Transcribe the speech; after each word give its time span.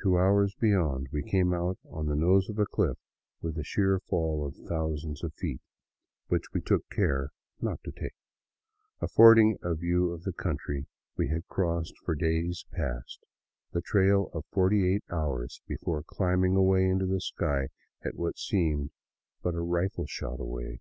Two 0.00 0.16
hours 0.16 0.54
beyond, 0.54 1.08
we 1.10 1.24
came 1.24 1.52
out 1.52 1.76
on 1.90 2.06
the 2.06 2.14
nose 2.14 2.48
of 2.48 2.56
a 2.56 2.66
cliff 2.66 2.96
with 3.42 3.58
a 3.58 3.64
sheer 3.64 3.98
fall 3.98 4.46
of 4.46 4.54
thousands 4.68 5.24
of 5.24 5.34
feet— 5.34 5.60
which 6.28 6.52
we 6.52 6.60
took 6.60 6.88
care 6.88 7.30
not 7.60 7.82
to 7.82 7.90
take— 7.90 8.14
affording 9.02 9.58
a 9.64 9.74
view 9.74 10.12
of 10.12 10.22
the 10.22 10.32
country 10.32 10.86
we 11.16 11.30
had 11.30 11.48
crossed 11.48 11.98
for 12.04 12.14
days 12.14 12.64
past, 12.70 13.26
the 13.72 13.82
trail 13.82 14.30
of 14.32 14.44
forty 14.52 14.86
eight 14.88 15.02
hours 15.10 15.60
before 15.66 16.04
climbing 16.04 16.54
away 16.54 16.86
into 16.86 17.04
the 17.06 17.20
sky 17.20 17.66
at 18.04 18.14
what 18.14 18.38
seemed 18.38 18.92
but 19.42 19.56
a 19.56 19.60
rifle 19.62 20.06
shot 20.06 20.38
away. 20.38 20.78